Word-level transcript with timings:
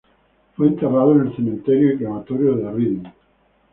Fue 0.57 0.65
enterrada 0.65 1.11
en 1.11 1.27
el 1.27 1.35
Cementerio 1.35 1.93
y 1.93 1.97
Crematorio 1.99 2.55
de 2.55 2.71
Reading. 2.71 3.03